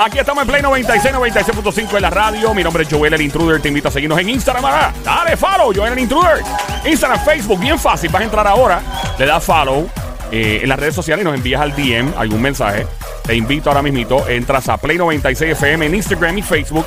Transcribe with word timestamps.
Aquí 0.00 0.16
estamos 0.16 0.42
en 0.42 0.48
Play 0.48 0.62
96, 0.62 1.12
96.5 1.12 1.90
de 1.90 2.00
la 2.00 2.08
radio. 2.08 2.54
Mi 2.54 2.62
nombre 2.62 2.84
es 2.84 2.88
Joel 2.88 3.14
el 3.14 3.20
Intruder. 3.20 3.60
Te 3.60 3.66
invito 3.66 3.88
a 3.88 3.90
seguirnos 3.90 4.16
en 4.20 4.28
Instagram. 4.28 4.92
Dale 5.02 5.36
follow, 5.36 5.72
Joel 5.74 5.92
el 5.92 5.98
Intruder. 5.98 6.40
Instagram, 6.84 7.24
Facebook, 7.24 7.58
bien 7.58 7.76
fácil. 7.76 8.08
Vas 8.08 8.22
a 8.22 8.24
entrar 8.24 8.46
ahora, 8.46 8.80
le 9.18 9.26
das 9.26 9.42
follow 9.42 9.90
eh, 10.30 10.60
en 10.62 10.68
las 10.68 10.78
redes 10.78 10.94
sociales 10.94 11.24
y 11.24 11.24
nos 11.24 11.34
envías 11.34 11.60
al 11.60 11.74
DM 11.74 12.12
algún 12.16 12.40
mensaje. 12.40 12.86
Te 13.24 13.34
invito 13.34 13.70
ahora 13.70 13.82
mismito, 13.82 14.28
entras 14.28 14.68
a 14.68 14.76
Play 14.76 14.98
96 14.98 15.50
FM 15.52 15.86
en 15.86 15.94
Instagram 15.96 16.38
y 16.38 16.42
Facebook. 16.42 16.86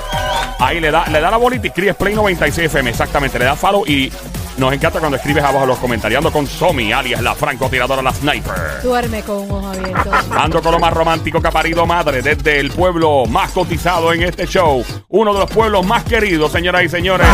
Ahí 0.59 0.79
le 0.79 0.89
da, 0.89 1.05
le 1.07 1.19
da 1.19 1.29
la 1.31 1.37
bolita 1.37 1.67
y 1.67 1.69
escribes 1.69 1.95
Play 1.95 2.15
96 2.15 2.67
FM. 2.67 2.91
Exactamente, 2.91 3.37
le 3.37 3.43
das 3.43 3.59
follow 3.59 3.85
y 3.85 4.09
nos 4.57 4.73
encanta 4.73 4.99
cuando 4.99 5.17
escribes 5.17 5.43
abajo 5.43 5.65
los 5.65 5.77
comentariando 5.79 6.31
con 6.31 6.45
Somi, 6.45 6.91
alias 6.91 7.21
la 7.21 7.33
francotiradora, 7.35 8.01
la 8.01 8.13
sniper. 8.13 8.81
Duerme 8.83 9.21
con 9.23 9.37
un 9.37 9.51
ojo 9.51 9.67
abierto. 9.67 10.11
Ando 10.37 10.61
con 10.61 10.73
lo 10.73 10.79
más 10.79 10.93
romántico 10.93 11.41
que 11.41 11.47
ha 11.47 11.51
parido 11.51 11.85
madre 11.85 12.21
desde 12.21 12.59
el 12.59 12.71
pueblo 12.71 13.25
más 13.25 13.51
cotizado 13.51 14.13
en 14.13 14.23
este 14.23 14.45
show. 14.45 14.83
Uno 15.09 15.33
de 15.33 15.39
los 15.39 15.49
pueblos 15.49 15.85
más 15.85 16.03
queridos, 16.03 16.51
señoras 16.51 16.83
y 16.83 16.89
señores. 16.89 17.27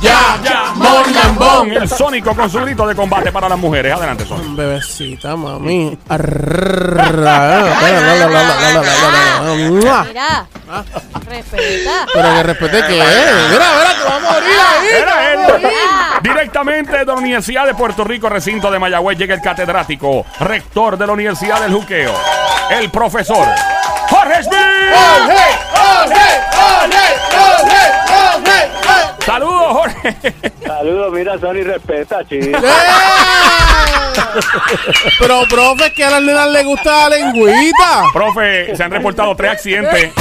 Ya, 0.00 0.38
ya, 0.44 0.72
Mon 0.74 1.72
El 1.72 1.88
sónico 1.88 2.34
con 2.34 2.50
su 2.50 2.60
grito 2.60 2.86
de 2.86 2.94
combate 2.94 3.32
para 3.32 3.48
las 3.48 3.58
mujeres. 3.58 3.94
Adelante, 3.94 4.24
Sónico. 4.26 4.54
Bebecita, 4.54 5.34
mami. 5.36 5.98
Mira, 9.74 10.46
respeta. 11.26 12.06
Pero 12.12 12.34
que 12.34 12.42
respete 12.42 12.86
que 12.86 12.98
es. 13.00 13.50
Mira, 13.50 13.68
mira, 13.78 13.94
que 13.96 14.04
va 14.04 14.16
a 14.16 14.20
morir 14.20 14.58
ahí. 14.60 14.86
Mira, 16.22 16.43
Directamente 16.44 16.98
de 16.98 17.06
la 17.06 17.14
Universidad 17.14 17.64
de 17.64 17.72
Puerto 17.72 18.04
Rico, 18.04 18.28
recinto 18.28 18.70
de 18.70 18.78
Mayagüez, 18.78 19.16
llega 19.16 19.34
el 19.34 19.40
catedrático, 19.40 20.26
rector 20.40 20.98
de 20.98 21.06
la 21.06 21.14
Universidad 21.14 21.62
del 21.62 21.72
Juqueo, 21.72 22.12
el 22.68 22.90
profesor 22.90 23.48
Jorge 24.10 24.42
Smith. 24.42 24.58
Saludos, 29.24 29.72
Jorge. 29.72 30.16
Saludos, 30.66 31.12
mira, 31.14 31.38
Sony, 31.38 31.62
respeta, 31.64 32.22
chico. 32.28 32.58
Pero, 35.18 35.42
profe, 35.48 35.92
que 35.92 36.04
a 36.04 36.10
las 36.10 36.22
nenas 36.22 36.48
les 36.50 36.64
gusta 36.64 37.08
la 37.08 37.16
lengüita. 37.16 38.02
Profe, 38.12 38.74
se 38.76 38.82
han 38.82 38.90
reportado 38.90 39.34
tres 39.36 39.52
accidentes. 39.52 40.12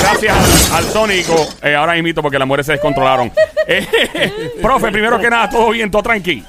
Gracias 0.00 0.70
al, 0.70 0.76
al 0.76 0.84
Sónico. 0.92 1.46
Eh, 1.62 1.74
ahora 1.74 1.96
imito 1.96 2.20
porque 2.22 2.38
las 2.38 2.46
mujeres 2.48 2.66
se 2.66 2.72
descontrolaron. 2.72 3.32
Eh, 3.66 4.52
profe, 4.62 4.90
primero 4.90 5.18
que 5.18 5.30
nada, 5.30 5.48
todo 5.48 5.70
bien, 5.70 5.90
todo 5.90 6.02
tranqui. 6.02 6.44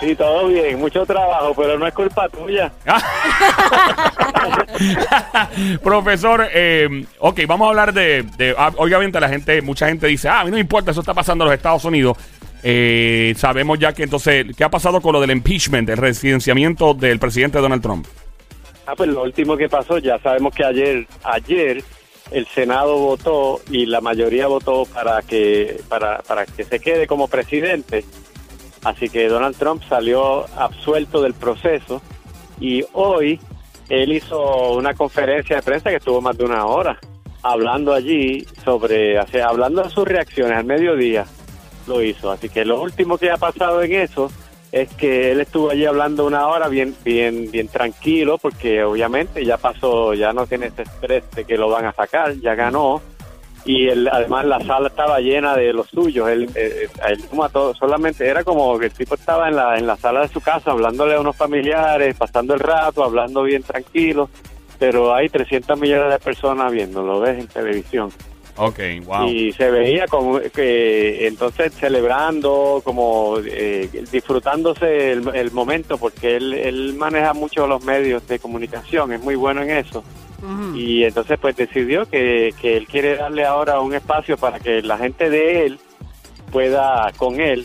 Sí, 0.00 0.16
todo 0.16 0.48
bien, 0.48 0.80
mucho 0.80 1.06
trabajo, 1.06 1.54
pero 1.56 1.78
no 1.78 1.86
es 1.86 1.94
culpa 1.94 2.28
tuya. 2.28 2.72
Profesor, 5.82 6.48
eh, 6.52 7.04
ok, 7.20 7.40
vamos 7.46 7.66
a 7.66 7.68
hablar 7.68 7.92
de, 7.92 8.24
de- 8.36 8.54
ah, 8.58 8.72
Obviamente, 8.78 9.20
la 9.20 9.28
gente, 9.28 9.62
mucha 9.62 9.86
gente 9.86 10.08
dice, 10.08 10.28
ah, 10.28 10.40
a 10.40 10.44
mí 10.44 10.50
no 10.50 10.56
me 10.56 10.60
importa, 10.60 10.90
eso 10.90 11.00
está 11.00 11.14
pasando 11.14 11.44
en 11.44 11.50
los 11.50 11.56
Estados 11.56 11.84
Unidos. 11.84 12.16
Eh, 12.62 13.34
sabemos 13.36 13.78
ya 13.78 13.92
que 13.92 14.04
entonces, 14.04 14.46
¿qué 14.56 14.64
ha 14.64 14.70
pasado 14.70 15.00
con 15.00 15.12
lo 15.12 15.20
del 15.20 15.32
impeachment, 15.32 15.88
el 15.88 15.96
residenciamiento 15.96 16.94
del 16.94 17.18
presidente 17.18 17.58
Donald 17.58 17.82
Trump? 17.82 18.06
Ah, 18.86 18.94
pues 18.96 19.10
lo 19.10 19.22
último 19.22 19.56
que 19.56 19.68
pasó, 19.68 19.98
ya 19.98 20.18
sabemos 20.20 20.54
que 20.54 20.64
ayer, 20.64 21.06
ayer 21.24 21.82
el 22.30 22.46
Senado 22.46 22.98
votó 22.98 23.60
y 23.70 23.86
la 23.86 24.00
mayoría 24.00 24.46
votó 24.46 24.84
para 24.86 25.22
que, 25.22 25.80
para, 25.88 26.22
para 26.22 26.46
que 26.46 26.64
se 26.64 26.78
quede 26.80 27.06
como 27.06 27.28
presidente. 27.28 28.04
Así 28.84 29.08
que 29.08 29.28
Donald 29.28 29.56
Trump 29.56 29.82
salió 29.88 30.46
absuelto 30.56 31.22
del 31.22 31.34
proceso 31.34 32.02
y 32.60 32.84
hoy 32.92 33.40
él 33.88 34.12
hizo 34.12 34.72
una 34.74 34.94
conferencia 34.94 35.56
de 35.56 35.62
prensa 35.62 35.90
que 35.90 35.96
estuvo 35.96 36.20
más 36.20 36.36
de 36.36 36.44
una 36.44 36.64
hora 36.66 36.98
hablando 37.42 37.92
allí 37.92 38.46
sobre, 38.64 39.18
o 39.18 39.26
sea, 39.26 39.48
hablando 39.48 39.82
de 39.82 39.90
sus 39.90 40.06
reacciones 40.06 40.56
al 40.56 40.64
mediodía 40.64 41.26
lo 41.86 42.02
hizo. 42.02 42.30
Así 42.30 42.48
que 42.48 42.64
lo 42.64 42.80
último 42.82 43.18
que 43.18 43.30
ha 43.30 43.36
pasado 43.36 43.82
en 43.82 43.92
eso 43.92 44.30
es 44.72 44.88
que 44.94 45.32
él 45.32 45.40
estuvo 45.40 45.70
allí 45.70 45.84
hablando 45.84 46.26
una 46.26 46.48
hora 46.48 46.68
bien, 46.68 46.96
bien, 47.04 47.50
bien 47.50 47.68
tranquilo, 47.68 48.38
porque 48.38 48.82
obviamente 48.82 49.44
ya 49.44 49.58
pasó, 49.58 50.14
ya 50.14 50.32
no 50.32 50.46
tiene 50.46 50.66
ese 50.66 50.82
estrés 50.82 51.30
de 51.32 51.44
que 51.44 51.58
lo 51.58 51.68
van 51.68 51.84
a 51.84 51.92
sacar, 51.92 52.34
ya 52.36 52.54
ganó. 52.54 53.02
Y 53.64 53.86
él, 53.88 54.08
además 54.10 54.44
la 54.46 54.58
sala 54.60 54.88
estaba 54.88 55.20
llena 55.20 55.54
de 55.54 55.72
los 55.72 55.88
suyos. 55.88 56.28
Él, 56.28 56.50
eh, 56.54 56.88
él 57.06 57.24
como 57.28 57.44
a 57.44 57.48
todos, 57.50 57.76
solamente 57.76 58.26
era 58.26 58.42
como 58.42 58.78
que 58.78 58.86
el 58.86 58.92
tipo 58.92 59.14
estaba 59.14 59.48
en 59.48 59.56
la, 59.56 59.78
en 59.78 59.86
la 59.86 59.96
sala 59.96 60.22
de 60.22 60.28
su 60.28 60.40
casa 60.40 60.72
hablándole 60.72 61.14
a 61.14 61.20
unos 61.20 61.36
familiares, 61.36 62.16
pasando 62.16 62.54
el 62.54 62.60
rato, 62.60 63.04
hablando 63.04 63.42
bien 63.42 63.62
tranquilo. 63.62 64.30
Pero 64.78 65.14
hay 65.14 65.28
300 65.28 65.78
millones 65.78 66.10
de 66.10 66.18
personas 66.18 66.72
viéndolo, 66.72 67.20
ves 67.20 67.38
en 67.38 67.46
televisión 67.46 68.10
Ok, 68.56 68.80
wow. 69.06 69.28
y 69.28 69.52
se 69.52 69.70
veía 69.70 70.06
como 70.06 70.38
que 70.38 71.26
entonces 71.26 71.72
celebrando 71.72 72.82
como 72.84 73.38
eh, 73.44 73.88
disfrutándose 74.10 75.12
el, 75.12 75.34
el 75.34 75.50
momento 75.52 75.96
porque 75.96 76.36
él, 76.36 76.52
él 76.52 76.94
maneja 76.94 77.32
mucho 77.32 77.66
los 77.66 77.82
medios 77.82 78.26
de 78.28 78.38
comunicación 78.38 79.12
es 79.12 79.22
muy 79.22 79.36
bueno 79.36 79.62
en 79.62 79.70
eso. 79.70 80.04
Y 80.74 81.04
entonces 81.04 81.38
pues 81.40 81.54
decidió 81.54 82.04
que, 82.06 82.52
que 82.60 82.76
él 82.76 82.88
quiere 82.88 83.14
darle 83.14 83.44
ahora 83.44 83.80
un 83.80 83.94
espacio 83.94 84.36
para 84.36 84.58
que 84.58 84.82
la 84.82 84.98
gente 84.98 85.30
de 85.30 85.66
él 85.66 85.78
pueda 86.50 87.12
con 87.16 87.40
él 87.40 87.64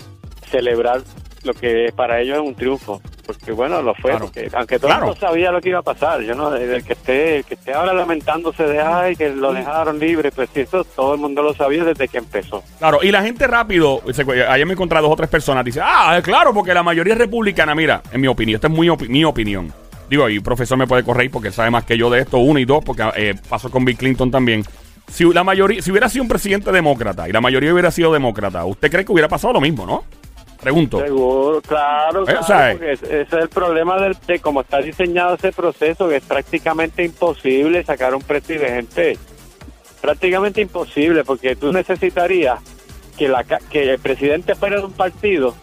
celebrar 0.52 1.02
lo 1.44 1.56
que 1.56 1.92
para 1.96 2.22
ellos 2.22 2.38
es 2.38 2.44
un 2.44 2.54
triunfo 2.54 3.02
porque 3.28 3.52
bueno 3.52 3.82
lo 3.84 3.94
fue 3.94 4.12
Claro. 4.12 4.26
porque 4.26 4.50
aunque 4.54 4.78
todo 4.80 4.88
el 4.88 4.94
Claro. 4.94 5.06
mundo 5.08 5.20
sabía 5.20 5.52
lo 5.52 5.62
que 5.62 5.70
iba 5.70 5.80
a 5.80 5.84
pasar 5.84 6.22
yo 6.22 6.34
no 6.34 6.56
el 6.56 6.84
que 6.84 6.94
esté 6.94 7.38
el 7.38 7.44
que 7.46 7.54
esté 7.56 7.74
ahora 7.74 7.94
lamentándose 7.94 8.64
de 8.64 8.80
ay 8.82 9.16
que 9.16 9.30
lo 9.30 9.54
dejaron 9.54 10.00
libre 10.00 10.32
pues 10.32 10.50
eso 10.56 10.84
todo 10.84 11.14
el 11.14 11.20
mundo 11.20 11.44
lo 11.44 11.54
sabía 11.54 11.84
desde 11.84 12.08
que 12.08 12.18
empezó 12.18 12.64
Claro, 12.80 13.00
y 13.04 13.12
la 13.12 13.22
gente 13.22 13.46
rápido, 13.46 14.02
se- 14.14 14.24
ayer 14.50 14.66
me 14.66 14.74
encontré 14.74 14.98
a 14.98 15.02
dos 15.02 15.12
o 15.12 15.16
tres 15.16 15.30
personas, 15.30 15.66
dice, 15.66 15.82
ah, 15.84 16.20
claro, 16.24 16.54
porque 16.54 16.74
la 16.74 16.84
mayoría 16.84 17.14
es 17.14 17.20
republicana. 17.20 17.76
Mira, 17.76 18.02
en 18.12 18.22
mi 18.22 18.28
opinión, 18.28 18.56
esta 18.56 18.68
es 18.68 18.74
muy 18.74 18.88
opi- 18.88 19.10
mi 19.10 19.24
opinión. 19.26 19.74
Digo, 20.10 20.30
y 20.30 20.36
el 20.36 20.42
profesor 20.44 20.78
me 20.78 20.88
puede 20.88 21.04
corregir 21.04 21.32
porque 21.32 21.50
él 21.50 21.54
sabe 21.54 21.70
más 21.72 21.84
que 21.84 21.98
yo 21.98 22.10
de 22.10 22.22
esto, 22.22 22.38
uno 22.38 22.60
y 22.60 22.66
dos, 22.66 22.84
porque 22.86 23.04
eh, 23.18 23.36
pasó 23.50 23.70
con 23.70 23.84
Bill 23.84 23.98
Clinton 23.98 24.32
también. 24.32 24.64
Si 25.10 25.24
la 25.34 25.44
mayoría, 25.44 25.82
si 25.82 25.92
hubiera 25.92 26.08
sido 26.10 26.24
un 26.24 26.30
presidente 26.30 26.72
demócrata 26.72 27.28
y 27.28 27.32
la 27.32 27.42
mayoría 27.42 27.74
hubiera 27.74 27.92
sido 27.92 28.14
demócrata, 28.14 28.64
¿usted 28.66 28.90
cree 28.92 29.04
que 29.06 29.12
hubiera 29.12 29.28
pasado 29.28 29.54
lo 29.54 29.62
mismo, 29.62 29.86
no? 29.86 30.04
Pregunto. 30.68 31.00
Seguro, 31.00 31.62
claro, 31.62 32.24
Eh, 32.24 32.36
claro, 32.46 32.78
porque 32.78 32.92
ese 32.92 33.22
es 33.22 33.32
el 33.32 33.48
problema 33.48 34.02
del, 34.02 34.18
de 34.28 34.40
cómo 34.42 34.60
está 34.60 34.80
diseñado 34.80 35.36
ese 35.36 35.54
proceso, 35.54 36.10
que 36.10 36.18
es 36.18 36.24
prácticamente 36.26 37.06
imposible 37.06 37.86
sacar 37.86 38.14
un 38.14 38.22
presidente. 38.22 39.18
Prácticamente 40.02 40.60
imposible, 40.60 41.24
porque 41.24 41.56
tú 41.56 41.72
necesitarías 41.72 42.60
que, 43.18 43.30
la, 43.30 43.46
que 43.46 43.94
el 43.94 44.00
presidente 44.00 44.56
fuera 44.56 44.80
de 44.80 44.88
un 44.88 44.92
partido 44.92 45.56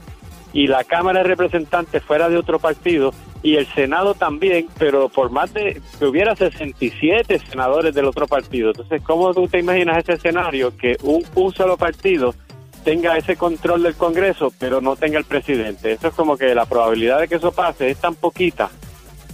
y 0.54 0.68
la 0.68 0.84
Cámara 0.84 1.18
de 1.18 1.28
Representantes 1.28 2.02
fuera 2.02 2.30
de 2.30 2.38
otro 2.38 2.58
partido 2.58 3.12
y 3.42 3.56
el 3.56 3.66
Senado 3.74 4.14
también, 4.14 4.68
pero 4.78 5.10
por 5.10 5.30
más 5.30 5.52
de 5.52 5.82
que 5.98 6.06
hubiera 6.06 6.34
67 6.34 7.40
senadores 7.40 7.94
del 7.94 8.06
otro 8.06 8.26
partido. 8.26 8.70
Entonces, 8.70 9.02
¿cómo 9.02 9.34
tú 9.34 9.48
te 9.48 9.58
imaginas 9.58 9.98
ese 9.98 10.14
escenario 10.14 10.74
que 10.74 10.96
un, 11.02 11.22
un 11.34 11.52
solo 11.52 11.76
partido 11.76 12.34
tenga 12.84 13.16
ese 13.16 13.36
control 13.36 13.82
del 13.82 13.94
Congreso, 13.94 14.52
pero 14.58 14.80
no 14.80 14.94
tenga 14.96 15.18
el 15.18 15.24
presidente? 15.24 15.92
Eso 15.92 16.08
es 16.08 16.14
como 16.14 16.36
que 16.36 16.54
la 16.54 16.66
probabilidad 16.66 17.20
de 17.20 17.28
que 17.28 17.36
eso 17.36 17.50
pase 17.52 17.90
es 17.90 17.98
tan 17.98 18.14
poquita. 18.14 18.70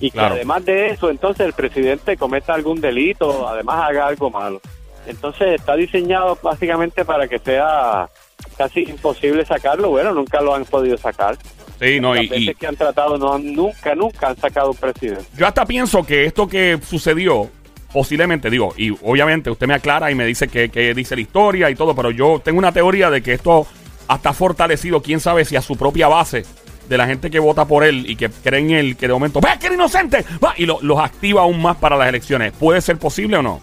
Y 0.00 0.10
que 0.10 0.18
Claro. 0.18 0.36
además 0.36 0.64
de 0.64 0.90
eso, 0.90 1.10
entonces 1.10 1.44
el 1.46 1.52
presidente 1.52 2.16
cometa 2.16 2.54
algún 2.54 2.80
delito, 2.80 3.46
además 3.48 3.84
haga 3.90 4.06
algo 4.06 4.30
malo. 4.30 4.60
Entonces 5.06 5.54
está 5.60 5.74
diseñado 5.76 6.38
básicamente 6.42 7.04
para 7.04 7.26
que 7.28 7.38
sea 7.38 8.08
casi 8.56 8.80
imposible 8.84 9.44
sacarlo. 9.44 9.90
Bueno, 9.90 10.12
nunca 10.14 10.40
lo 10.40 10.54
han 10.54 10.64
podido 10.64 10.96
sacar. 10.96 11.36
Sí, 11.78 11.98
no, 12.00 12.14
y, 12.14 12.28
veces 12.28 12.48
y 12.48 12.54
que 12.54 12.66
han 12.66 12.76
tratado, 12.76 13.16
no, 13.18 13.34
han- 13.34 13.52
nunca, 13.54 13.94
nunca 13.94 14.28
han 14.28 14.36
sacado 14.36 14.70
un 14.70 14.76
presidente. 14.76 15.24
yo 15.36 15.46
hasta 15.46 15.64
pienso 15.66 16.02
que 16.04 16.26
esto 16.26 16.46
que 16.46 16.78
sucedió, 16.86 17.48
posiblemente, 17.92 18.50
digo, 18.50 18.72
y 18.76 18.90
obviamente 18.90 19.50
usted 19.50 19.66
me 19.66 19.74
aclara 19.74 20.10
y 20.10 20.14
me 20.14 20.24
dice 20.24 20.48
que, 20.48 20.68
que 20.70 20.94
dice 20.94 21.14
la 21.16 21.22
historia 21.22 21.70
y 21.70 21.74
todo, 21.74 21.94
pero 21.94 22.10
yo 22.10 22.40
tengo 22.44 22.58
una 22.58 22.72
teoría 22.72 23.10
de 23.10 23.22
que 23.22 23.32
esto 23.32 23.66
hasta 24.08 24.30
ha 24.30 24.32
fortalecido, 24.32 25.02
quién 25.02 25.20
sabe 25.20 25.44
si 25.44 25.56
a 25.56 25.62
su 25.62 25.76
propia 25.76 26.08
base 26.08 26.44
de 26.88 26.98
la 26.98 27.06
gente 27.06 27.30
que 27.30 27.38
vota 27.38 27.64
por 27.66 27.84
él 27.84 28.04
y 28.08 28.16
que 28.16 28.28
cree 28.28 28.60
en 28.60 28.70
él, 28.72 28.96
que 28.96 29.06
de 29.06 29.12
momento, 29.12 29.40
¡ve 29.40 29.50
que 29.60 29.66
era 29.66 29.74
inocente! 29.76 30.24
Va, 30.44 30.54
y 30.56 30.66
lo- 30.66 30.80
los 30.82 30.98
activa 30.98 31.42
aún 31.42 31.62
más 31.62 31.76
para 31.76 31.96
las 31.96 32.08
elecciones. 32.08 32.52
¿Puede 32.52 32.80
ser 32.80 32.98
posible 32.98 33.36
o 33.36 33.42
no? 33.42 33.60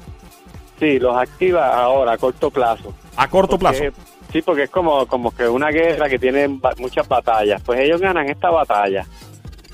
Sí, 0.80 1.00
los 1.00 1.18
activa 1.18 1.76
ahora, 1.78 2.14
a 2.14 2.18
corto 2.18 2.50
plazo. 2.52 2.94
A 3.18 3.28
corto 3.30 3.58
plazo. 3.60 3.84
Sí, 4.32 4.42
porque 4.42 4.64
es 4.64 4.70
como, 4.70 5.06
como 5.08 5.32
que 5.32 5.48
una 5.48 5.70
guerra 5.72 6.08
que 6.08 6.20
tiene 6.20 6.48
muchas 6.78 7.08
batallas. 7.08 7.62
Pues 7.64 7.80
ellos 7.82 8.00
ganan 8.00 8.30
esta 8.30 8.50
batalla, 8.50 9.06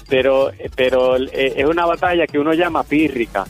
pero, 0.09 0.51
pero 0.75 1.17
eh, 1.17 1.53
es 1.57 1.65
una 1.65 1.85
batalla 1.85 2.25
que 2.25 2.39
uno 2.39 2.53
llama 2.53 2.83
pírrica. 2.83 3.45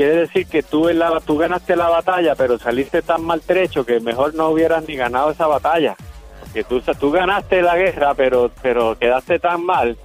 Quiere 0.00 0.16
decir 0.16 0.46
que 0.46 0.62
tú, 0.62 0.88
en 0.88 0.98
la, 0.98 1.20
tú 1.20 1.36
ganaste 1.36 1.76
la 1.76 1.90
batalla, 1.90 2.34
pero 2.34 2.58
saliste 2.58 3.02
tan 3.02 3.22
maltrecho 3.22 3.84
que 3.84 4.00
mejor 4.00 4.34
no 4.34 4.48
hubieras 4.48 4.88
ni 4.88 4.96
ganado 4.96 5.30
esa 5.30 5.46
batalla. 5.46 5.94
Porque 6.40 6.64
tú, 6.64 6.80
tú 6.98 7.10
ganaste 7.10 7.60
la 7.60 7.76
guerra, 7.76 8.14
pero, 8.14 8.50
pero 8.62 8.98
quedaste 8.98 9.38
tan 9.38 9.62
mal 9.62 9.98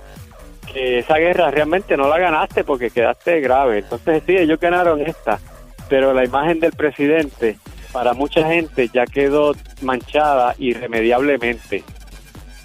que 0.73 0.99
esa 0.99 1.15
guerra 1.15 1.49
realmente 1.49 1.95
no 1.95 2.09
la 2.09 2.19
ganaste 2.19 2.65
porque 2.65 2.89
quedaste 2.89 3.39
grave. 3.39 3.77
Entonces 3.77 4.21
sí, 4.27 4.35
ellos 4.35 4.59
ganaron 4.59 4.99
esta. 4.99 5.39
pero 5.87 6.13
la 6.13 6.25
imagen 6.25 6.59
del 6.59 6.73
presidente 6.73 7.57
para 7.93 8.13
mucha 8.13 8.45
gente 8.49 8.89
ya 8.93 9.05
quedó 9.05 9.53
manchada 9.81 10.55
irremediablemente. 10.57 11.85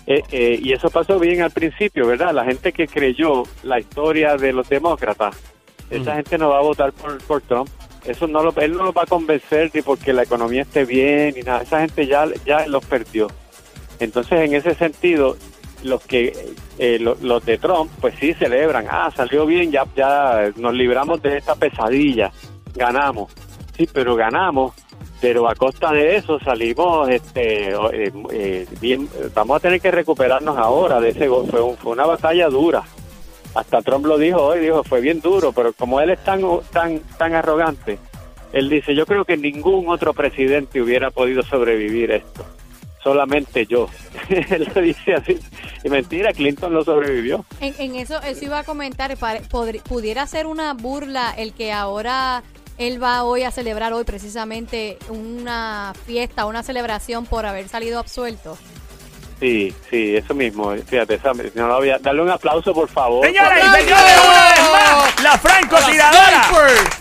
Eh, 0.09 0.25
eh, 0.33 0.59
y 0.61 0.73
eso 0.73 0.91
pasó 0.91 1.21
bien 1.21 1.43
al 1.43 1.53
principio, 1.53 2.09
¿verdad? 2.09 2.35
La 2.35 2.45
gente 2.45 2.73
que 2.73 2.89
creyó 2.89 3.45
la 3.63 3.79
historia 3.79 4.37
de 4.37 4.53
los 4.53 4.69
demócratas, 4.69 5.37
esa 5.91 6.15
gente 6.15 6.39
no 6.39 6.51
va 6.51 6.59
a 6.59 6.63
votar 6.63 6.93
por, 6.93 7.19
por 7.25 7.41
Trump. 7.43 7.69
Eso 8.05 8.27
no 8.27 8.43
lo, 8.43 8.55
él 8.57 8.73
no 8.73 8.85
lo 8.85 8.93
va 8.93 9.03
a 9.03 9.07
convencer 9.07 9.71
ni 9.75 9.83
porque 9.83 10.13
la 10.13 10.23
economía 10.23 10.63
esté 10.63 10.85
bien 10.85 11.35
ni 11.37 11.43
nada. 11.43 11.63
Esa 11.63 11.81
gente 11.81 12.07
ya, 12.07 12.27
ya 12.47 12.67
los 12.67 12.85
perdió. 12.87 13.29
Entonces, 13.99 14.41
en 14.41 14.55
ese 14.55 14.75
sentido, 14.75 15.37
los 15.83 16.03
que 16.05 16.55
eh, 16.79 16.99
lo- 16.99 17.17
los 17.21 17.45
de 17.45 17.59
Trump, 17.59 17.91
pues 18.01 18.15
sí 18.19 18.33
celebran. 18.35 18.87
Ah, 18.91 19.11
salió 19.15 19.45
bien, 19.45 19.71
ya, 19.71 19.85
ya 19.95 20.51
nos 20.57 20.73
libramos 20.73 21.21
de 21.21 21.37
esta 21.37 21.55
pesadilla, 21.55 22.33
ganamos. 22.75 23.31
Sí, 23.77 23.87
pero 23.93 24.15
ganamos. 24.17 24.73
Pero 25.21 25.47
a 25.51 25.55
costa 25.55 25.93
de 25.93 26.17
eso 26.17 26.39
salimos, 26.41 27.07
este, 27.11 27.69
eh, 27.73 28.13
eh, 28.33 28.67
bien. 28.81 29.07
Vamos 29.35 29.59
a 29.59 29.61
tener 29.61 29.79
que 29.79 29.91
recuperarnos 29.91 30.57
ahora 30.57 30.99
de 30.99 31.11
ese. 31.11 31.29
Fue, 31.29 31.61
un- 31.61 31.77
fue 31.77 31.93
una 31.93 32.07
batalla 32.07 32.49
dura. 32.49 32.83
Hasta 33.55 33.83
Trump 33.83 34.07
lo 34.07 34.19
dijo 34.19 34.43
hoy, 34.43 34.61
dijo 34.61 34.85
fue 34.85 35.01
bien 35.01 35.21
duro, 35.21 35.53
pero 35.53 35.73
como 35.73 36.01
él 36.01 36.11
es 36.11 36.23
tan 36.23 36.43
tan 36.73 37.01
tan 37.19 37.35
arrogante, 37.35 37.99
él 38.53 38.69
dice 38.69 38.95
yo 38.95 39.07
creo 39.07 39.25
que 39.25 39.37
ningún 39.37 39.89
otro 39.89 40.15
presidente 40.15 40.81
hubiera 40.81 41.11
podido 41.11 41.43
sobrevivir 41.43 42.13
esto, 42.13 42.45
solamente 43.03 43.67
yo. 43.67 43.89
él 44.29 44.71
lo 44.75 44.81
dice 44.81 45.15
así. 45.15 45.39
Y 45.83 45.89
mentira, 45.89 46.33
Clinton 46.33 46.73
lo 46.73 46.85
sobrevivió. 46.85 47.45
En, 47.61 47.97
eso, 47.97 48.21
eso 48.23 48.45
iba 48.45 48.61
a 48.61 48.65
comentar, 48.65 49.17
pudiera 49.89 50.27
ser 50.27 50.47
una 50.47 50.75
burla 50.75 51.35
el 51.37 51.53
que 51.53 51.73
ahora 51.73 52.43
él 52.81 53.03
va 53.03 53.25
hoy 53.25 53.43
a 53.43 53.51
celebrar 53.51 53.93
hoy 53.93 54.05
precisamente 54.05 54.99
una 55.11 55.93
fiesta, 56.07 56.47
una 56.47 56.63
celebración 56.63 57.27
por 57.27 57.45
haber 57.45 57.69
salido 57.69 57.99
absuelto. 57.99 58.57
Sí, 59.41 59.75
sí, 59.89 60.17
eso 60.17 60.35
mismo. 60.35 60.75
Fíjate, 60.87 61.15
esa- 61.15 61.33
no 61.55 61.67
lo 61.67 61.75
había- 61.77 61.99
dale 61.99 62.21
un 62.21 62.29
aplauso 62.31 62.75
por 62.75 62.89
favor. 62.91 63.25
Señoras 63.27 63.59
y 63.59 63.63
señores, 63.81 64.21
una 64.23 64.45
vez 64.51 64.71
más, 64.71 65.23
la 65.23 65.39
francotiradora. 65.39 66.43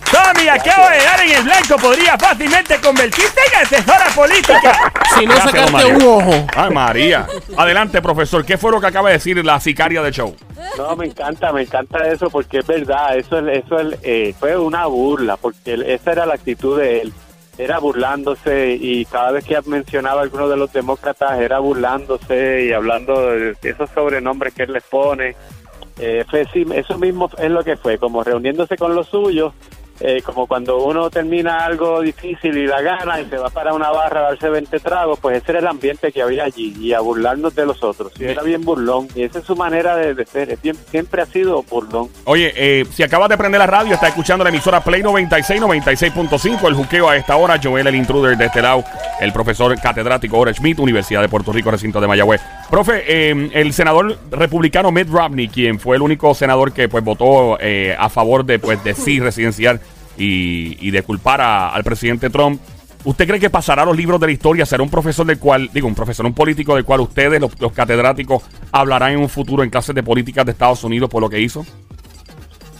Tommy 0.09 0.47
acaba 0.47 0.89
de 0.91 1.03
dar 1.03 1.21
en 1.21 1.31
el 1.31 1.43
blanco. 1.43 1.75
Podría 1.77 2.17
fácilmente 2.17 2.79
convertirse 2.79 3.39
en 3.53 3.61
asesora 3.65 4.05
política. 4.15 4.91
Si 5.19 5.25
no 5.25 5.33
Gracias, 5.33 5.71
un 5.85 6.01
ojo. 6.03 6.47
Ay, 6.55 6.69
María. 6.69 7.27
Adelante, 7.57 7.99
profesor. 8.01 8.45
¿Qué 8.45 8.57
fue 8.57 8.71
lo 8.71 8.79
que 8.79 8.87
acaba 8.87 9.09
de 9.09 9.15
decir 9.15 9.43
la 9.43 9.59
sicaria 9.59 10.01
de 10.03 10.11
show? 10.11 10.33
No, 10.77 10.95
me 10.95 11.07
encanta, 11.07 11.51
me 11.51 11.63
encanta 11.63 12.07
eso 12.07 12.29
porque 12.29 12.59
es 12.59 12.67
verdad, 12.67 13.17
eso 13.17 13.39
es, 13.39 13.65
eso 13.65 13.79
es, 13.79 13.97
eh, 14.03 14.33
fue 14.39 14.55
una 14.55 14.85
burla, 14.85 15.35
porque 15.35 15.73
esa 15.87 16.11
era 16.11 16.25
la 16.27 16.35
actitud 16.35 16.79
de 16.79 17.01
él, 17.01 17.13
era 17.59 17.77
burlándose 17.77 18.77
y 18.79 19.03
cada 19.03 19.31
vez 19.31 19.43
que 19.43 19.59
mencionaba 19.65 20.21
a 20.21 20.23
alguno 20.23 20.47
de 20.47 20.55
los 20.55 20.71
demócratas 20.71 21.37
era 21.41 21.59
burlándose 21.59 22.65
y 22.65 22.71
hablando 22.71 23.31
de 23.31 23.53
esos 23.61 23.89
sobrenombres 23.89 24.53
que 24.53 24.63
él 24.63 24.71
les 24.71 24.83
pone. 24.83 25.35
Eh, 25.99 26.23
fue, 26.29 26.47
sí, 26.53 26.65
eso 26.73 26.97
mismo 26.97 27.29
es 27.37 27.51
lo 27.51 27.61
que 27.61 27.75
fue, 27.75 27.97
como 27.97 28.23
reuniéndose 28.23 28.77
con 28.77 28.95
los 28.95 29.09
suyos, 29.09 29.53
eh, 29.99 30.21
como 30.23 30.47
cuando 30.47 30.83
uno 30.83 31.09
termina 31.09 31.65
algo 31.65 32.01
difícil 32.01 32.57
y 32.57 32.67
la 32.67 32.81
gana 32.81 33.19
y 33.19 33.25
se 33.25 33.37
va 33.37 33.49
para 33.49 33.73
una 33.73 33.89
barra 33.91 34.19
a 34.21 34.23
darse 34.31 34.49
20 34.49 34.79
tragos, 34.79 35.19
pues 35.19 35.37
ese 35.41 35.51
era 35.51 35.59
el 35.59 35.67
ambiente 35.67 36.11
que 36.11 36.21
había 36.21 36.45
allí 36.45 36.75
y 36.79 36.93
a 36.93 36.99
burlarnos 37.01 37.53
de 37.55 37.65
los 37.65 37.83
otros. 37.83 38.11
Y 38.19 38.25
era 38.25 38.41
bien 38.43 38.63
burlón 38.63 39.07
y 39.15 39.23
esa 39.23 39.39
es 39.39 39.45
su 39.45 39.55
manera 39.55 39.95
de, 39.95 40.13
de 40.13 40.25
ser, 40.25 40.49
es 40.51 40.61
bien- 40.61 40.77
siempre 40.89 41.21
ha 41.21 41.25
sido 41.25 41.63
burlón. 41.63 42.09
Oye, 42.25 42.53
eh, 42.55 42.85
si 42.91 43.03
acabas 43.03 43.29
de 43.29 43.37
prender 43.37 43.59
la 43.59 43.67
radio, 43.67 43.93
está 43.93 44.07
escuchando 44.07 44.43
la 44.43 44.49
emisora 44.49 44.81
Play 44.81 45.01
96, 45.03 45.61
96.5. 45.61 46.67
El 46.67 46.73
juqueo 46.75 47.09
a 47.09 47.15
esta 47.17 47.35
hora. 47.35 47.59
Joel, 47.61 47.87
el 47.87 47.95
intruder 47.95 48.37
de 48.37 48.45
este 48.45 48.61
lado. 48.61 48.83
El 49.19 49.33
profesor 49.33 49.75
catedrático 49.81 50.37
Ora 50.37 50.53
Schmidt, 50.53 50.79
Universidad 50.79 51.21
de 51.21 51.29
Puerto 51.29 51.51
Rico, 51.51 51.71
recinto 51.71 51.99
de 51.99 52.07
Mayagüez. 52.07 52.41
Profe, 52.69 53.03
eh, 53.07 53.49
el 53.53 53.73
senador 53.73 54.17
republicano 54.29 54.91
Mitt 54.91 55.09
Romney, 55.09 55.47
quien 55.47 55.79
fue 55.79 55.95
el 55.95 56.03
único 56.03 56.33
senador 56.35 56.71
que 56.71 56.87
pues 56.87 57.03
votó 57.03 57.57
eh, 57.59 57.95
a 57.97 58.09
favor 58.09 58.45
de, 58.45 58.59
pues, 58.59 58.83
de 58.83 58.93
sí 58.93 59.19
residenciar 59.19 59.79
y, 60.17 60.77
y 60.85 60.91
de 60.91 61.01
culpar 61.01 61.41
a- 61.41 61.69
al 61.69 61.83
presidente 61.83 62.29
Trump. 62.29 62.61
¿Usted 63.05 63.25
cree 63.27 63.39
que 63.39 63.49
pasará 63.49 63.83
a 63.83 63.85
los 63.85 63.97
libros 63.97 64.19
de 64.19 64.27
la 64.27 64.33
historia? 64.33 64.65
¿Será 64.67 64.83
un 64.83 64.89
profesor 64.89 65.25
del 65.25 65.39
cual, 65.39 65.69
digo, 65.73 65.87
un 65.87 65.95
profesor, 65.95 66.25
un 66.25 66.33
político 66.33 66.75
del 66.75 66.83
cual 66.85 66.99
ustedes, 66.99 67.41
los, 67.41 67.59
los 67.59 67.71
catedráticos, 67.71 68.43
hablarán 68.71 69.13
en 69.13 69.19
un 69.19 69.29
futuro 69.29 69.63
en 69.63 69.69
clases 69.71 69.95
de 69.95 70.03
políticas 70.03 70.45
de 70.45 70.51
Estados 70.51 70.83
Unidos 70.83 71.09
por 71.09 71.21
lo 71.21 71.29
que 71.29 71.39
hizo? 71.39 71.65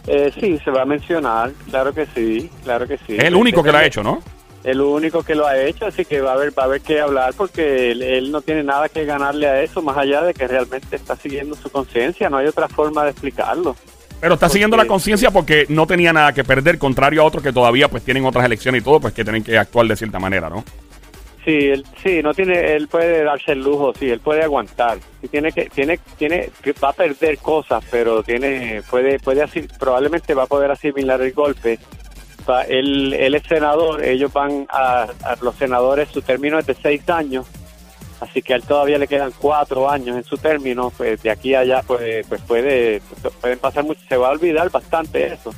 Eh, 0.05 0.31
sí, 0.39 0.59
se 0.63 0.69
va 0.71 0.83
a 0.83 0.85
mencionar, 0.85 1.51
claro 1.69 1.93
que 1.93 2.05
sí, 2.13 2.49
claro 2.63 2.85
que 2.87 2.97
sí. 3.07 3.15
Es 3.17 3.23
el 3.23 3.35
único 3.35 3.63
que 3.63 3.71
lo 3.71 3.77
ha 3.77 3.85
hecho, 3.85 4.03
¿no? 4.03 4.19
El 4.63 4.81
único 4.81 5.23
que 5.23 5.35
lo 5.35 5.47
ha 5.47 5.57
hecho, 5.57 5.85
así 5.85 6.03
que 6.03 6.19
va 6.21 6.31
a 6.31 6.33
haber, 6.33 6.57
va 6.57 6.63
a 6.63 6.65
haber 6.65 6.81
que 6.81 6.99
hablar 6.99 7.33
porque 7.35 7.91
él, 7.91 8.01
él 8.01 8.31
no 8.31 8.41
tiene 8.41 8.63
nada 8.63 8.89
que 8.89 9.05
ganarle 9.05 9.47
a 9.47 9.61
eso, 9.61 9.81
más 9.81 9.97
allá 9.97 10.21
de 10.21 10.33
que 10.33 10.47
realmente 10.47 10.95
está 10.97 11.15
siguiendo 11.15 11.55
su 11.55 11.69
conciencia, 11.69 12.29
no 12.29 12.37
hay 12.37 12.47
otra 12.47 12.67
forma 12.67 13.03
de 13.05 13.11
explicarlo. 13.11 13.75
Pero 14.19 14.33
está 14.33 14.47
Porque- 14.47 14.53
siguiendo 14.53 14.75
la 14.75 14.85
conciencia 14.85 15.31
porque 15.31 15.65
no 15.69 15.87
tenía 15.87 16.11
nada 16.11 16.33
que 16.33 16.43
perder, 16.43 16.77
contrario 16.77 17.21
a 17.21 17.25
otros 17.25 17.41
que 17.41 17.53
todavía 17.53 17.87
pues 17.87 18.03
tienen 18.03 18.25
otras 18.25 18.43
elecciones 18.45 18.81
y 18.81 18.83
todo, 18.83 18.99
pues 18.99 19.13
que 19.13 19.23
tienen 19.23 19.43
que 19.45 19.57
actuar 19.57 19.87
de 19.87 19.95
cierta 19.95 20.19
manera, 20.19 20.49
¿no? 20.49 20.65
Sí, 21.45 21.51
él, 21.69 21.85
sí, 22.03 22.21
no 22.21 22.33
tiene, 22.33 22.73
él 22.75 22.89
puede 22.89 23.23
darse 23.23 23.53
el 23.53 23.63
lujo, 23.63 23.93
sí, 23.97 24.09
él 24.09 24.19
puede 24.19 24.43
aguantar. 24.43 24.97
Sí, 25.21 25.29
tiene 25.29 25.53
que, 25.53 25.69
tiene, 25.69 25.97
tiene, 26.17 26.49
va 26.83 26.89
a 26.89 26.93
perder 26.93 27.37
cosas, 27.37 27.81
pero 27.89 28.21
tiene, 28.23 28.81
puede, 28.89 29.19
puede 29.19 29.41
así, 29.41 29.65
probablemente 29.79 30.33
va 30.33 30.43
a 30.43 30.47
poder 30.47 30.69
asimilar 30.69 31.21
el 31.21 31.31
golpe. 31.31 31.79
Va- 32.49 32.63
él, 32.63 33.13
él 33.13 33.35
es 33.35 33.43
senador, 33.43 34.03
ellos 34.03 34.33
van 34.33 34.65
a, 34.69 35.03
a 35.23 35.35
los 35.41 35.55
senadores, 35.55 36.09
su 36.09 36.21
término 36.21 36.57
es 36.57 36.65
de 36.65 36.73
seis 36.73 37.07
años, 37.09 37.45
así 38.19 38.41
que 38.41 38.53
a 38.53 38.55
él 38.55 38.63
todavía 38.63 38.97
le 38.97 39.07
quedan 39.07 39.31
cuatro 39.37 39.89
años 39.89 40.17
en 40.17 40.23
su 40.23 40.37
término, 40.37 40.91
pues 40.97 41.21
de 41.21 41.29
aquí 41.29 41.53
a 41.53 41.59
allá, 41.59 41.83
pues, 41.85 42.25
pues 42.27 42.41
puede, 42.41 43.01
pueden 43.39 43.59
pasar 43.59 43.83
mucho, 43.83 44.01
se 44.09 44.17
va 44.17 44.29
a 44.29 44.31
olvidar 44.31 44.69
bastante 44.71 45.27
eso. 45.33 45.53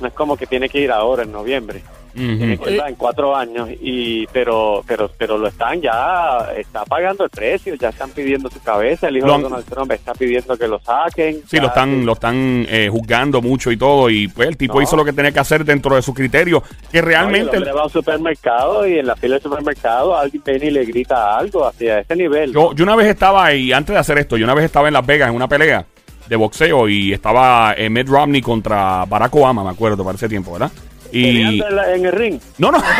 No 0.00 0.08
es 0.08 0.12
como 0.14 0.36
que 0.36 0.46
tiene 0.46 0.68
que 0.68 0.80
ir 0.80 0.90
ahora 0.90 1.22
en 1.22 1.30
noviembre 1.30 1.82
estar 2.14 2.88
en 2.88 2.94
cuatro 2.94 3.34
años 3.36 3.68
y 3.80 4.26
pero 4.28 4.82
pero 4.86 5.10
pero 5.18 5.36
lo 5.36 5.48
están 5.48 5.80
ya 5.80 6.48
está 6.56 6.84
pagando 6.84 7.24
el 7.24 7.30
precio 7.30 7.74
ya 7.74 7.88
están 7.88 8.10
pidiendo 8.10 8.48
su 8.50 8.60
cabeza 8.62 9.08
el 9.08 9.16
hijo 9.16 9.32
han- 9.32 9.38
de 9.42 9.48
Donald 9.48 9.64
Trump 9.66 9.90
está 9.92 10.14
pidiendo 10.14 10.56
que 10.56 10.68
lo 10.68 10.78
saquen 10.80 11.42
Sí, 11.48 11.56
ya, 11.56 11.62
lo 11.62 11.68
están, 11.68 12.06
lo 12.06 12.12
están 12.12 12.66
eh, 12.68 12.88
juzgando 12.90 13.42
mucho 13.42 13.70
y 13.70 13.76
todo, 13.76 14.08
y 14.10 14.28
pues 14.28 14.48
el 14.48 14.56
tipo 14.56 14.74
No. 14.74 14.82
hizo 14.82 14.96
lo 14.96 15.04
que 15.04 15.12
tenía 15.12 15.32
que 15.32 15.40
hacer 15.40 15.64
dentro 15.64 15.96
de 15.96 16.02
su 16.02 16.14
criterio, 16.14 16.62
que 16.90 17.00
realmente... 17.02 17.56
hombre 17.56 17.72
va 17.72 17.80
a 17.82 17.84
un 17.84 17.90
supermercado 17.90 18.86
y 18.86 18.98
en 18.98 19.06
la 19.06 19.16
fila 19.16 19.34
del 19.34 19.42
supermercado 19.42 20.16
alguien 20.16 20.42
viene 20.44 20.66
y 20.66 20.70
le 20.70 20.84
grita 20.84 21.36
algo 21.36 21.66
hacia 21.66 21.98
ese 22.00 22.16
nivel 22.16 22.52
Yo, 22.52 22.72
yo 22.74 22.84
una 22.84 22.96
vez 22.96 23.08
estaba 23.08 23.44
ahí, 23.46 23.72
antes 23.72 23.92
de 23.94 23.98
hacer 24.00 24.18
esto, 24.18 24.36
yo 24.36 24.44
una 24.44 24.54
vez 24.54 24.64
estaba 24.66 24.88
en 24.88 24.94
Las 24.94 25.04
Vegas 25.06 25.28
en 25.30 25.34
una 25.36 25.48
pelea 25.48 25.84
de 26.28 26.36
boxeo 26.36 26.88
y 26.88 27.12
estaba 27.12 27.74
eh, 27.76 27.90
Mitt 27.90 28.08
Romney 28.08 28.40
contra 28.40 29.04
Barack 29.04 29.34
Obama, 29.34 29.62
me 29.64 29.70
acuerdo, 29.70 30.02
para 30.04 30.16
ese 30.16 30.28
tiempo, 30.28 30.52
¿verdad? 30.52 30.70
Y... 31.12 31.42
En, 31.42 31.58
la- 31.58 31.94
en 31.94 32.06
el 32.06 32.12
ring 32.12 32.40
No, 32.58 32.70
no. 32.72 32.82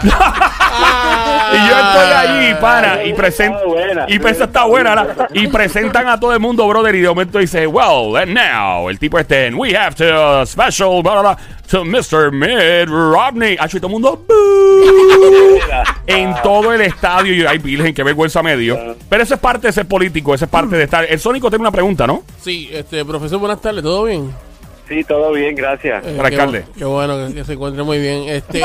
y 0.02 1.68
yo 1.68 1.76
estoy 1.76 2.12
allí, 2.14 2.54
para, 2.60 3.04
y 3.04 3.12
buena. 3.12 4.06
Y 4.08 4.18
pues, 4.18 4.36
esa 4.36 4.44
está 4.44 4.64
buena, 4.64 4.94
¿verdad? 4.94 5.28
Y 5.32 5.46
presentan 5.48 6.08
a 6.08 6.18
todo 6.18 6.32
el 6.32 6.40
mundo, 6.40 6.66
brother, 6.66 6.94
y 6.94 7.00
de 7.00 7.08
momento 7.08 7.38
dice, 7.38 7.66
well, 7.66 8.16
and 8.16 8.32
now, 8.32 8.88
el 8.88 8.98
tipo 8.98 9.18
este, 9.18 9.46
and 9.48 9.56
we 9.58 9.76
have 9.76 9.94
to 9.94 10.46
special, 10.46 11.02
blah, 11.02 11.20
blah, 11.20 11.34
blah, 11.34 11.36
to 11.68 11.84
Mr. 11.84 12.32
Mitt 12.32 12.88
Romney. 12.88 13.56
Ah, 13.60 13.66
y 13.70 13.76
todo 13.78 13.86
el 13.88 13.92
mundo, 13.92 14.24
en 16.06 16.34
todo 16.42 16.72
el 16.72 16.80
estadio, 16.82 17.34
y 17.34 17.46
ay, 17.46 17.58
virgen, 17.58 17.94
qué 17.94 18.02
vergüenza 18.02 18.42
me 18.42 18.56
dio. 18.56 18.96
Pero 19.08 19.22
eso 19.22 19.34
es 19.34 19.40
parte 19.40 19.66
de 19.66 19.72
ser 19.72 19.86
político, 19.86 20.34
eso 20.34 20.46
es 20.46 20.50
parte 20.50 20.76
de 20.76 20.84
estar. 20.84 21.04
El 21.08 21.18
Sónico 21.20 21.50
tiene 21.50 21.62
una 21.62 21.72
pregunta, 21.72 22.06
¿no? 22.06 22.22
Sí, 22.40 22.70
este, 22.72 23.04
profesor, 23.04 23.38
buenas 23.38 23.60
tardes, 23.60 23.82
¿todo 23.82 24.04
bien? 24.04 24.32
Sí 24.90 25.04
todo 25.04 25.32
bien 25.32 25.54
gracias 25.54 26.04
Eh, 26.04 26.16
qué 26.20 26.26
alcalde. 26.26 26.64
Qué, 26.76 26.84
bueno 26.84 27.16
que, 27.16 27.34
que 27.34 27.44
se 27.44 27.52
encuentre 27.54 27.82
muy 27.84 27.98
bien. 27.98 28.28
Este, 28.28 28.62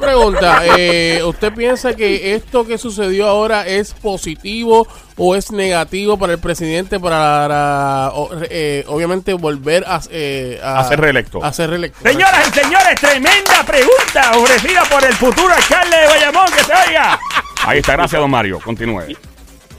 pregunta, 0.00 0.62
eh, 0.76 1.22
¿usted 1.24 1.52
piensa 1.52 1.94
que 1.94 2.34
esto 2.34 2.66
que 2.66 2.78
sucedió 2.78 3.28
ahora 3.28 3.66
es 3.66 3.92
positivo 3.92 4.86
o 5.16 5.36
es 5.36 5.52
negativo 5.52 6.18
para 6.18 6.32
el 6.32 6.38
presidente 6.38 6.98
para, 6.98 8.10
eh, 8.48 8.84
obviamente, 8.88 9.34
volver 9.34 9.84
a, 9.86 10.00
eh, 10.10 10.58
A 10.62 10.82
ser 10.84 11.00
reelecto. 11.00 11.44
A 11.44 11.52
ser 11.52 11.70
reelecto. 11.70 12.00
Señoras 12.02 12.48
y 12.48 12.58
señores, 12.58 13.00
tremenda 13.00 13.62
pregunta 13.66 14.32
ofrecida 14.36 14.82
por 14.84 15.04
el 15.04 15.12
futuro 15.12 15.52
alcalde 15.54 15.96
de 15.96 16.06
Bayamón, 16.06 16.46
que 16.56 16.64
se 16.64 16.72
oiga. 16.88 17.18
Ahí 17.66 17.78
está, 17.78 17.92
gracias, 17.92 18.20
don 18.20 18.30
Mario. 18.30 18.58
Continúe. 18.64 19.14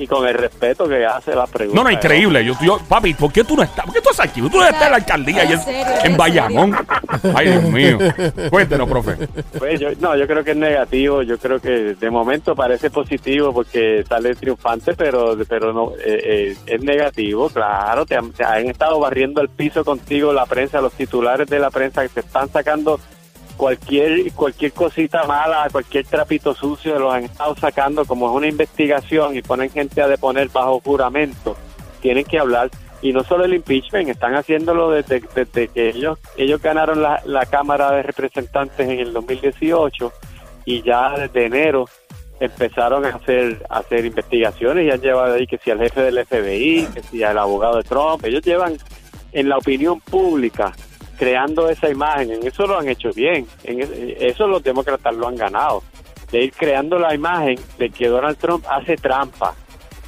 Y 0.02 0.08
con 0.08 0.28
el 0.28 0.34
respeto 0.34 0.88
que 0.88 1.06
hace 1.06 1.36
la 1.36 1.46
pregunta. 1.46 1.80
No, 1.80 1.88
no, 1.88 1.92
increíble. 1.92 2.44
Yo, 2.44 2.56
yo, 2.62 2.80
papi, 2.88 3.14
¿por 3.14 3.32
qué 3.32 3.44
tú 3.44 3.56
no 3.56 3.62
estás? 3.62 3.86
¿Por 3.86 3.94
qué 3.94 4.02
tú 4.02 4.10
estás 4.10 4.28
aquí? 4.28 4.42
Tú 4.42 4.58
no 4.58 4.66
estás 4.66 4.84
en 4.84 4.92
la 4.92 4.98
alcaldía 4.98 5.44
y 5.46 5.54
en, 5.54 5.60
serio, 5.60 5.86
en 6.04 6.12
en 6.12 6.18
Bayamón. 6.18 6.76
Ay, 7.36 7.50
Dios 7.50 7.64
mío. 7.66 7.98
Cuéntenos, 8.50 8.90
profe. 8.90 9.28
Pues 9.60 9.80
yo, 9.80 9.90
no, 10.00 10.16
yo 10.16 10.26
creo 10.26 10.44
que 10.44 10.52
es 10.52 10.58
negativo. 10.58 11.22
Yo 11.22 11.38
creo 11.38 11.60
que 11.60 11.96
de 11.96 12.10
momento 12.10 12.56
parece 12.56 12.90
positivo 12.90 13.54
porque 13.54 14.04
sale 14.08 14.34
triunfante, 14.34 14.94
pero 14.96 15.38
pero 15.48 15.72
no 15.72 15.92
eh, 16.04 16.22
eh, 16.24 16.58
es 16.66 16.84
negativo. 16.84 17.50
Claro, 17.50 18.06
te 18.06 18.16
han, 18.16 18.32
te 18.32 18.44
han 18.44 18.68
estado 18.68 19.00
barriendo 19.00 19.42
el 19.42 19.50
piso 19.50 19.86
contigo 19.86 20.34
la 20.34 20.48
prensa, 20.48 20.82
los 20.82 20.94
titulares 20.94 21.48
de 21.48 21.60
la 21.60 21.70
prensa 21.70 22.02
que 22.02 22.10
te 22.10 22.20
están 22.22 22.50
sacando 22.50 23.00
cualquier 23.62 24.34
cualquier 24.34 24.74
cosita 24.74 25.24
mala, 25.26 25.68
cualquier 25.72 26.04
trapito 26.08 26.56
sucio, 26.56 26.98
los 26.98 27.14
han 27.14 27.26
estado 27.26 27.56
sacando 27.56 28.06
como 28.06 28.28
es 28.28 28.36
una 28.36 28.48
investigación 28.48 29.38
y 29.38 29.44
ponen 29.44 29.70
gente 29.70 30.02
a 30.02 30.08
deponer 30.08 30.50
bajo 30.50 30.80
juramento. 30.80 31.56
Tienen 32.02 32.26
que 32.26 32.40
hablar 32.40 32.72
y 33.04 33.14
no 33.14 33.24
solo 33.24 33.46
el 33.46 33.54
impeachment, 33.54 34.10
están 34.10 34.34
haciéndolo 34.34 34.90
desde, 34.90 35.22
desde 35.36 35.68
que 35.68 35.90
ellos 35.90 36.18
ellos 36.38 36.60
ganaron 36.60 37.04
la, 37.04 37.22
la 37.24 37.46
Cámara 37.46 37.92
de 37.92 38.02
Representantes 38.02 38.90
en 38.90 39.00
el 39.00 39.14
2018 39.14 40.12
y 40.66 40.82
ya 40.82 41.12
desde 41.20 41.46
enero 41.46 41.86
empezaron 42.40 43.06
a 43.06 43.10
hacer 43.10 43.64
a 43.70 43.78
hacer 43.78 44.06
investigaciones 44.06 44.88
y 44.88 44.90
han 44.90 45.02
llevado 45.02 45.36
ahí 45.36 45.46
que 45.46 45.60
si 45.60 45.70
al 45.70 45.78
jefe 45.78 46.02
del 46.02 46.26
FBI, 46.26 46.88
que 46.96 47.04
si 47.04 47.22
al 47.22 47.38
abogado 47.38 47.78
de 47.78 47.84
Trump, 47.84 48.26
ellos 48.26 48.42
llevan 48.42 48.76
en 49.34 49.50
la 49.50 49.60
opinión 49.60 50.02
pública 50.02 50.74
creando 51.26 51.70
esa 51.70 51.88
imagen, 51.88 52.32
en 52.32 52.48
eso 52.48 52.66
lo 52.66 52.80
han 52.80 52.90
hecho 52.90 53.12
bien, 53.14 53.46
en 53.64 53.80
es- 53.80 53.92
eso 54.32 54.48
los 54.48 54.64
demócratas 54.64 55.14
lo 55.16 55.28
han 55.28 55.36
ganado, 55.36 55.84
de 56.32 56.46
ir 56.46 56.52
creando 56.54 56.98
la 56.98 57.14
imagen 57.14 57.60
de 57.78 57.92
que 57.92 58.08
Donald 58.08 58.38
Trump 58.40 58.66
hace 58.68 58.96
trampa. 58.98 59.54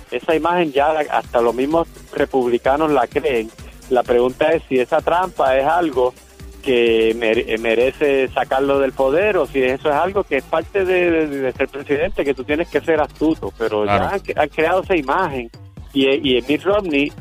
Esa 0.09 0.33
imagen 0.35 0.71
ya 0.71 0.87
hasta 1.11 1.39
los 1.39 1.53
mismos 1.53 1.87
republicanos 2.15 2.89
la 2.91 3.05
creen. 3.05 3.51
La 3.91 4.01
pregunta 4.01 4.53
es 4.53 4.63
si 4.67 4.79
esa 4.79 5.01
trampa 5.01 5.55
es 5.55 5.65
algo 5.65 6.15
que 6.63 7.13
mere- 7.15 7.57
merece 7.59 8.27
sacarlo 8.29 8.79
del 8.79 8.93
poder 8.93 9.37
o 9.37 9.45
si 9.45 9.61
eso 9.61 9.89
es 9.89 9.95
algo 9.95 10.23
que 10.23 10.37
es 10.37 10.43
parte 10.45 10.83
de, 10.83 11.11
de- 11.11 11.27
de 11.27 11.51
ser 11.51 11.67
presidente, 11.67 12.25
que 12.25 12.33
tú 12.33 12.43
tienes 12.43 12.69
que 12.69 12.81
ser 12.81 12.99
astuto, 13.01 13.53
pero 13.55 13.83
Claro. 13.83 14.05
ya 14.05 14.09
han, 14.15 14.21
han 14.43 14.49
creado 14.49 14.81
esa 14.81 14.95
imagen 14.95 15.51
y, 15.93 16.07
y 16.37 16.41
Mitt 16.47 16.63
Romney 16.63 17.11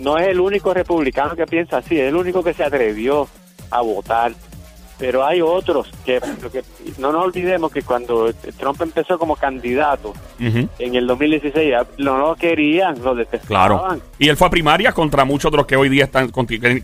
no 0.00 0.18
es 0.18 0.28
el 0.28 0.40
único 0.40 0.72
republicano 0.74 1.34
que 1.36 1.46
piensa 1.46 1.78
así, 1.78 1.98
es 1.98 2.08
el 2.08 2.16
único 2.16 2.42
que 2.42 2.54
se 2.54 2.64
atrevió 2.64 3.28
a 3.70 3.80
votar. 3.80 4.32
Pero 4.98 5.24
hay 5.26 5.40
otros 5.40 5.90
que, 6.04 6.20
no 6.98 7.10
nos 7.10 7.24
olvidemos 7.24 7.72
que 7.72 7.82
cuando 7.82 8.32
Trump 8.56 8.80
empezó 8.82 9.18
como 9.18 9.34
candidato 9.34 10.12
en 10.38 10.94
el 10.94 11.06
2016 11.08 11.70
ya 11.70 11.84
no 11.98 12.18
lo 12.18 12.36
querían, 12.36 13.02
lo 13.02 13.12
detestaban. 13.14 13.46
Claro. 13.48 14.00
Y 14.20 14.28
él 14.28 14.36
fue 14.36 14.46
a 14.46 14.50
primarias 14.50 14.94
contra 14.94 15.24
muchos 15.24 15.50
de 15.50 15.56
los 15.56 15.66
que 15.66 15.74
hoy 15.74 15.88
día 15.88 16.04
están, 16.04 16.30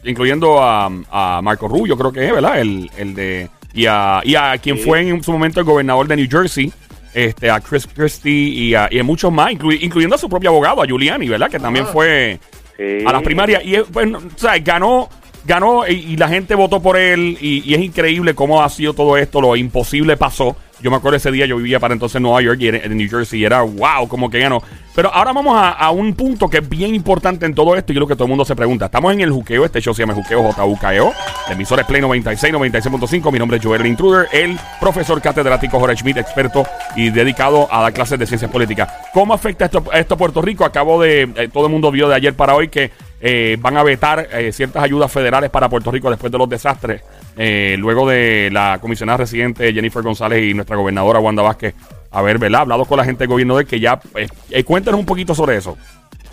incluyendo 0.04 0.60
a, 0.60 0.90
a 1.10 1.40
Marco 1.42 1.68
Rubio, 1.68 1.96
creo 1.96 2.10
que 2.10 2.26
es, 2.26 2.32
¿verdad? 2.32 2.58
El, 2.60 2.90
el 2.96 3.14
de. 3.14 3.48
Y 3.72 3.86
a, 3.86 4.20
y 4.24 4.34
a 4.34 4.56
quien 4.58 4.78
Sí. 4.78 4.82
fue 4.84 5.06
en 5.06 5.22
su 5.22 5.30
momento 5.30 5.60
el 5.60 5.66
gobernador 5.66 6.08
de 6.08 6.16
New 6.16 6.26
Jersey, 6.28 6.72
este, 7.14 7.50
a 7.50 7.60
Chris 7.60 7.86
Christie 7.86 8.32
y 8.48 8.74
a, 8.74 8.88
y 8.90 8.98
a 8.98 9.04
muchos 9.04 9.30
más, 9.30 9.52
inclu- 9.52 9.78
incluyendo 9.80 10.16
a 10.16 10.18
su 10.18 10.28
propio 10.28 10.50
abogado, 10.50 10.82
a 10.82 10.86
Giuliani, 10.86 11.28
¿verdad? 11.28 11.48
Que 11.50 11.60
también 11.60 11.86
fue 11.86 12.40
A 12.78 13.12
las 13.12 13.22
primarias. 13.22 13.64
Y, 13.64 13.74
eh, 13.74 13.84
pues, 13.92 14.08
no, 14.08 14.18
o 14.18 14.38
sea, 14.38 14.58
ganó. 14.58 15.08
Ganó 15.46 15.86
y, 15.86 16.16
la 16.16 16.28
gente 16.28 16.54
votó 16.54 16.80
por 16.80 16.96
él 16.96 17.38
y, 17.40 17.74
es 17.74 17.80
increíble 17.80 18.34
cómo 18.34 18.62
ha 18.62 18.68
sido 18.68 18.94
todo 18.94 19.16
esto, 19.16 19.40
lo 19.40 19.56
imposible 19.56 20.16
pasó. 20.16 20.56
Yo 20.80 20.90
me 20.90 20.96
acuerdo 20.96 21.16
ese 21.16 21.32
día, 21.32 21.44
yo 21.46 21.56
vivía 21.56 21.80
para 21.80 21.94
entonces 21.94 22.16
en 22.16 22.22
Nueva 22.22 22.40
York 22.40 22.58
y 22.60 22.68
en 22.68 22.96
New 22.96 23.10
Jersey 23.10 23.40
y 23.40 23.44
era 23.44 23.62
wow, 23.62 24.06
como 24.06 24.30
que 24.30 24.38
ganó. 24.38 24.62
Pero 24.94 25.12
ahora 25.12 25.32
vamos 25.32 25.54
a, 25.56 25.90
un 25.90 26.14
punto 26.14 26.48
que 26.48 26.58
es 26.58 26.68
bien 26.68 26.94
importante 26.94 27.46
en 27.46 27.54
todo 27.54 27.76
esto 27.76 27.92
y 27.92 27.94
creo 27.94 28.06
que 28.06 28.14
todo 28.14 28.24
el 28.24 28.30
mundo 28.30 28.44
se 28.44 28.56
pregunta. 28.56 28.86
Estamos 28.86 29.12
en 29.12 29.20
el 29.20 29.30
juqueo, 29.30 29.64
este 29.64 29.80
show 29.80 29.94
se 29.94 30.02
llama 30.02 30.14
Juqueo 30.14 30.52
JUKEO, 30.52 31.12
la 31.46 31.52
emisora 31.52 31.82
es 31.82 31.88
Play 31.88 32.00
96, 32.00 32.52
96.5. 32.52 33.32
Mi 33.32 33.38
nombre 33.38 33.58
es 33.58 33.64
Joel 33.64 33.80
el 33.80 33.86
Intruder, 33.86 34.28
el 34.32 34.58
profesor 34.80 35.20
catedrático 35.20 35.78
Jorge 35.78 35.96
Schmidt, 35.96 36.16
experto 36.16 36.64
y 36.96 37.10
dedicado 37.10 37.68
a 37.70 37.82
dar 37.82 37.92
clases 37.92 38.18
de 38.18 38.26
ciencias 38.26 38.50
políticas. 38.50 38.92
¿Cómo 39.12 39.34
afecta 39.34 39.66
esto, 39.66 39.84
esto 39.92 40.14
a 40.14 40.18
Puerto 40.18 40.42
Rico? 40.42 40.64
Acabo 40.64 41.00
de, 41.00 41.22
eh, 41.36 41.48
todo 41.52 41.66
el 41.66 41.72
mundo 41.72 41.92
vio 41.92 42.08
de 42.08 42.16
ayer 42.16 42.34
para 42.34 42.54
hoy 42.54 42.68
que 42.68 42.90
eh, 43.20 43.56
van 43.60 43.76
a 43.76 43.82
vetar 43.82 44.28
eh, 44.32 44.52
ciertas 44.52 44.82
ayudas 44.82 45.10
federales 45.10 45.50
para 45.50 45.68
Puerto 45.68 45.90
Rico 45.90 46.10
después 46.10 46.30
de 46.30 46.38
los 46.38 46.48
desastres, 46.48 47.02
eh, 47.36 47.76
luego 47.78 48.08
de 48.08 48.50
la 48.52 48.78
comisionada 48.80 49.18
residente 49.18 49.72
Jennifer 49.72 50.02
González 50.02 50.42
y 50.42 50.54
nuestra 50.54 50.76
gobernadora 50.76 51.20
Wanda 51.20 51.42
Vázquez 51.42 51.74
haber 52.10 52.38
¿verdad? 52.38 52.62
hablado 52.62 52.84
con 52.84 52.98
la 52.98 53.04
gente 53.04 53.20
del 53.20 53.28
gobierno 53.28 53.56
de 53.56 53.64
que 53.64 53.80
ya, 53.80 54.00
eh, 54.14 54.28
eh, 54.50 54.64
cuéntanos 54.64 55.00
un 55.00 55.06
poquito 55.06 55.34
sobre 55.34 55.56
eso. 55.56 55.76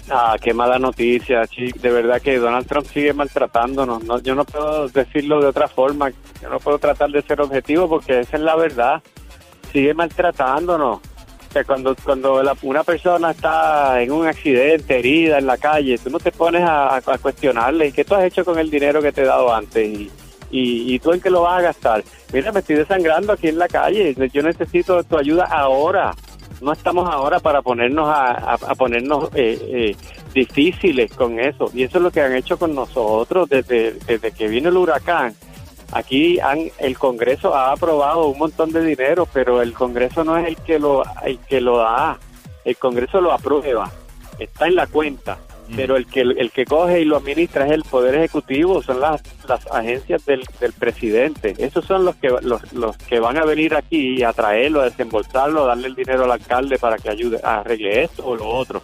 Ah, 0.09 0.35
qué 0.39 0.53
mala 0.53 0.77
noticia, 0.77 1.47
chi. 1.47 1.71
De 1.71 1.89
verdad 1.89 2.21
que 2.21 2.37
Donald 2.37 2.67
Trump 2.67 2.85
sigue 2.85 3.11
maltratándonos. 3.11 4.03
No, 4.03 4.19
yo 4.19 4.35
no 4.35 4.45
puedo 4.45 4.87
decirlo 4.87 5.41
de 5.41 5.47
otra 5.47 5.67
forma. 5.67 6.11
Yo 6.41 6.49
no 6.49 6.59
puedo 6.59 6.77
tratar 6.77 7.09
de 7.09 7.23
ser 7.23 7.41
objetivo 7.41 7.89
porque 7.89 8.19
esa 8.19 8.37
es 8.37 8.43
la 8.43 8.55
verdad. 8.55 9.01
Sigue 9.73 9.95
maltratándonos. 9.95 10.99
Sea, 11.55 11.63
cuando, 11.63 11.95
cuando 12.03 12.43
la- 12.43 12.57
una 12.63 12.83
persona 12.83 13.31
está 13.31 14.01
en 14.01 14.11
un 14.11 14.27
accidente, 14.27 14.99
herida 14.99 15.37
en 15.37 15.45
la 15.45 15.57
calle, 15.57 15.97
tú 15.97 16.09
no 16.09 16.19
te 16.19 16.33
pones 16.33 16.61
a, 16.65 17.01
cuestionarle. 17.21 17.87
¿Y 17.87 17.91
qué 17.93 18.03
tú 18.03 18.13
has 18.13 18.25
hecho 18.25 18.43
con 18.43 18.59
el 18.59 18.69
dinero 18.69 19.01
que 19.01 19.13
te 19.13 19.21
he 19.21 19.25
dado 19.25 19.55
antes? 19.55 19.87
Y, 19.87 20.11
y, 20.51 20.93
y 20.93 20.99
tú 20.99 21.13
en 21.13 21.21
qué 21.21 21.29
lo 21.29 21.43
vas 21.43 21.59
a 21.59 21.61
gastar. 21.61 22.03
Mira, 22.33 22.51
me 22.51 22.59
estoy 22.59 22.75
desangrando 22.75 23.31
aquí 23.31 23.47
en 23.47 23.57
la 23.57 23.69
calle. 23.69 24.13
Yo 24.33 24.43
necesito 24.43 25.01
tu 25.05 25.17
ayuda 25.17 25.45
ahora 25.45 26.11
no 26.61 26.73
estamos 26.73 27.09
ahora 27.09 27.39
para 27.39 27.61
ponernos 27.61 28.07
a 28.09 28.75
ponernos 28.77 29.29
eh, 29.35 29.59
eh, 29.61 29.95
difíciles 30.33 31.11
con 31.11 31.37
eso 31.37 31.69
y 31.73 31.83
eso 31.83 31.97
es 31.97 32.03
lo 32.03 32.11
que 32.11 32.21
han 32.21 32.33
hecho 32.33 32.57
con 32.57 32.73
nosotros 32.73 33.49
desde, 33.49 33.91
desde 34.07 34.31
que 34.31 34.47
vino 34.47 34.69
el 34.69 34.77
huracán 34.77 35.35
aquí 35.91 36.39
han 36.39 36.71
el 36.79 36.97
Congreso 36.97 37.55
ha 37.55 37.71
aprobado 37.71 38.27
un 38.27 38.37
montón 38.37 38.71
de 38.71 38.83
dinero 38.83 39.27
pero 39.31 39.61
el 39.61 39.73
Congreso 39.73 40.23
no 40.23 40.37
es 40.37 40.47
el 40.47 40.57
que 40.57 40.79
lo 40.79 41.03
el 41.23 41.39
que 41.39 41.61
lo 41.61 41.77
da. 41.77 42.17
El 42.63 42.77
Congreso 42.77 43.21
lo 43.21 43.31
aprueba 43.31 43.91
está 44.39 44.67
en 44.67 44.75
la 44.75 44.87
cuenta 44.87 45.37
pero 45.75 45.95
el 45.95 46.05
que 46.05 46.21
el 46.21 46.51
que 46.51 46.65
coge 46.65 47.01
y 47.01 47.05
lo 47.05 47.17
administra 47.17 47.65
es 47.65 47.71
el 47.71 47.83
poder 47.83 48.15
ejecutivo 48.15 48.83
son 48.83 48.99
las, 48.99 49.21
las 49.47 49.65
agencias 49.71 50.25
del, 50.25 50.43
del 50.59 50.73
presidente. 50.73 51.55
Esos 51.57 51.85
son 51.85 52.05
los 52.05 52.15
que 52.17 52.29
los, 52.29 52.71
los 52.73 52.97
que 52.97 53.19
van 53.19 53.37
a 53.37 53.45
venir 53.45 53.75
aquí 53.75 54.21
a 54.23 54.33
traerlo 54.33 54.81
a 54.81 54.85
desembolsarlo 54.85 55.63
a 55.63 55.67
darle 55.67 55.87
el 55.87 55.95
dinero 55.95 56.25
al 56.25 56.31
alcalde 56.31 56.77
para 56.77 56.97
que 56.97 57.09
ayude 57.09 57.39
a 57.43 57.59
arregle 57.59 58.03
esto 58.03 58.25
o 58.25 58.35
lo 58.35 58.47
otro. 58.47 58.81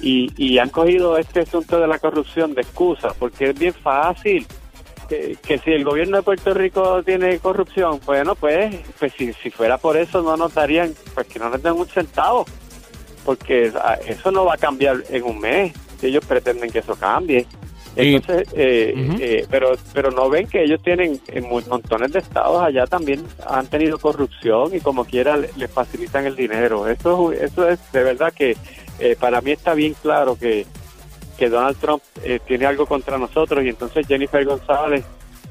Y, 0.00 0.30
y 0.36 0.58
han 0.58 0.68
cogido 0.68 1.16
este 1.18 1.40
asunto 1.40 1.80
de 1.80 1.86
la 1.86 1.98
corrupción 1.98 2.54
de 2.54 2.60
excusa 2.60 3.12
porque 3.18 3.50
es 3.50 3.58
bien 3.58 3.74
fácil 3.74 4.46
que, 5.08 5.36
que 5.46 5.58
si 5.58 5.70
el 5.72 5.84
gobierno 5.84 6.16
de 6.18 6.22
Puerto 6.22 6.54
Rico 6.54 7.02
tiene 7.02 7.38
corrupción 7.38 8.00
bueno 8.06 8.34
pues 8.34 8.74
pues 8.98 9.12
si, 9.16 9.32
si 9.34 9.50
fuera 9.50 9.78
por 9.78 9.96
eso 9.96 10.22
no 10.22 10.36
nos 10.36 10.54
darían 10.54 10.94
pues 11.14 11.26
que 11.26 11.38
no 11.38 11.48
nos 11.50 11.62
den 11.62 11.72
un 11.74 11.86
centavo 11.86 12.44
porque 13.24 13.72
eso 14.06 14.30
no 14.30 14.44
va 14.44 14.54
a 14.54 14.58
cambiar 14.58 14.96
en 15.10 15.22
un 15.22 15.38
mes 15.40 15.72
ellos 16.02 16.24
pretenden 16.26 16.70
que 16.70 16.80
eso 16.80 16.94
cambie. 16.96 17.46
Entonces 17.96 18.48
eh, 18.54 18.92
eh, 19.20 19.46
pero 19.50 19.72
pero 19.94 20.10
no 20.10 20.28
ven 20.28 20.46
que 20.48 20.62
ellos 20.64 20.82
tienen 20.82 21.18
en 21.28 21.44
mu- 21.44 21.62
montones 21.68 22.12
de 22.12 22.18
estados 22.18 22.60
allá 22.62 22.86
también 22.86 23.24
han 23.46 23.66
tenido 23.68 23.98
corrupción 23.98 24.74
y 24.74 24.80
como 24.80 25.04
quiera 25.04 25.36
le- 25.36 25.48
les 25.56 25.70
facilitan 25.70 26.26
el 26.26 26.34
dinero. 26.36 26.88
Eso 26.88 27.32
es- 27.32 27.40
eso 27.52 27.68
es 27.68 27.78
de 27.92 28.02
verdad 28.02 28.32
que 28.34 28.56
eh, 28.98 29.16
para 29.18 29.40
mí 29.40 29.52
está 29.52 29.74
bien 29.74 29.94
claro 30.02 30.36
que 30.36 30.66
que 31.34 31.48
Donald 31.48 31.76
Trump 31.78 32.02
eh, 32.22 32.40
tiene 32.46 32.66
algo 32.66 32.86
contra 32.86 33.18
nosotros 33.18 33.64
y 33.64 33.68
entonces 33.68 34.06
Jennifer 34.06 34.44
González 34.44 35.04